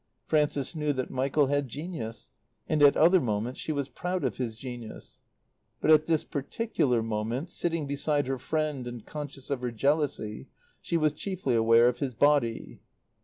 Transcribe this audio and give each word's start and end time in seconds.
Frances 0.25 0.73
knew 0.75 0.93
that 0.93 1.11
Michael 1.11 1.45
had 1.45 1.67
genius, 1.67 2.31
and 2.67 2.81
at 2.81 2.97
other 2.97 3.21
moments 3.21 3.59
she 3.59 3.71
was 3.71 3.87
proud 3.87 4.23
of 4.23 4.37
his 4.37 4.55
genius; 4.55 5.21
but 5.79 5.91
at 5.91 6.07
this 6.07 6.23
particular 6.23 7.03
moment, 7.03 7.51
sitting 7.51 7.85
beside 7.85 8.25
her 8.25 8.39
friend 8.39 8.87
and 8.87 9.05
conscious 9.05 9.51
of 9.51 9.61
her 9.61 9.69
jealousy, 9.69 10.47
she 10.81 10.97
was 10.97 11.13
chiefly 11.13 11.53
aware 11.53 11.87
of 11.87 11.99
his 11.99 12.15
body. 12.15 12.81